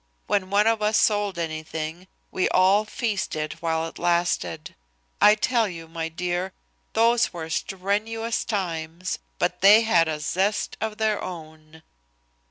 [0.25, 4.73] When one of us sold anything we all feasted while it lasted.
[5.21, 6.53] I tell you, my dear,
[6.93, 11.83] those were strenuous times but they had a zest of their own."